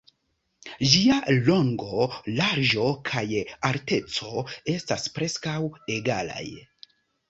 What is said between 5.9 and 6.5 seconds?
egalaj.